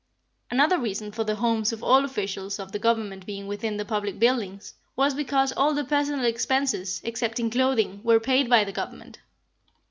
Another 0.49 0.79
reason 0.79 1.11
for 1.11 1.23
the 1.23 1.35
homes 1.35 1.71
of 1.71 1.83
all 1.83 2.03
officials 2.03 2.57
of 2.57 2.71
the 2.71 2.79
Government 2.79 3.23
being 3.27 3.45
within 3.45 3.77
the 3.77 3.85
public 3.85 4.17
buildings, 4.17 4.73
was 4.95 5.13
because 5.13 5.51
all 5.55 5.75
the 5.75 5.83
personal 5.85 6.25
expenses, 6.25 7.01
excepting 7.03 7.51
clothing, 7.51 8.01
were 8.03 8.19
paid 8.19 8.49
by 8.49 8.63
the 8.63 8.71
Government. 8.71 9.19